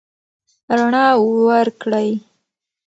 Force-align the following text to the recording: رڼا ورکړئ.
رڼا 0.77 1.07
ورکړئ. 1.45 2.09